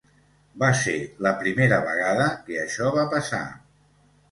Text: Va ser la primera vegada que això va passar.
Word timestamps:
Va 0.63 0.69
ser 0.79 0.95
la 1.25 1.33
primera 1.43 1.79
vegada 1.89 2.27
que 2.49 2.59
això 2.65 2.91
va 2.99 3.07
passar. 3.15 3.45